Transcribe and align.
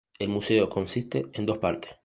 El 0.17 0.29
museo 0.29 0.67
consiste 0.67 1.27
en 1.33 1.45
dos 1.45 1.59
partes. 1.59 1.91